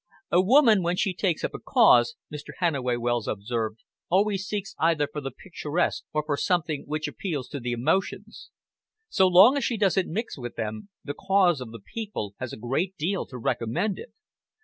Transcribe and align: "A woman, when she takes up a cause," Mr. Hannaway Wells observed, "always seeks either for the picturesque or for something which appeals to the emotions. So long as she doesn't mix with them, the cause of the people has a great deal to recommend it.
"A 0.31 0.41
woman, 0.41 0.81
when 0.81 0.95
she 0.95 1.13
takes 1.13 1.43
up 1.43 1.53
a 1.53 1.59
cause," 1.59 2.15
Mr. 2.33 2.53
Hannaway 2.57 2.95
Wells 2.97 3.27
observed, 3.27 3.83
"always 4.09 4.47
seeks 4.47 4.73
either 4.79 5.07
for 5.07 5.21
the 5.21 5.29
picturesque 5.29 6.05
or 6.11 6.23
for 6.25 6.35
something 6.37 6.85
which 6.87 7.07
appeals 7.07 7.47
to 7.49 7.59
the 7.59 7.71
emotions. 7.73 8.49
So 9.09 9.27
long 9.27 9.57
as 9.57 9.63
she 9.63 9.77
doesn't 9.77 10.11
mix 10.11 10.39
with 10.39 10.55
them, 10.55 10.89
the 11.03 11.13
cause 11.13 11.61
of 11.61 11.69
the 11.69 11.81
people 11.93 12.33
has 12.39 12.51
a 12.51 12.57
great 12.57 12.97
deal 12.97 13.27
to 13.27 13.37
recommend 13.37 13.99
it. 13.99 14.11